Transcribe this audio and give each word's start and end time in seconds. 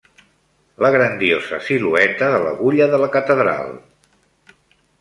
La 0.85 0.89
grandiosa 0.95 1.59
silueta 1.67 2.29
de 2.37 2.41
l'agulla 2.47 2.89
de 2.95 3.01
la 3.05 3.13
Catedral. 3.17 3.73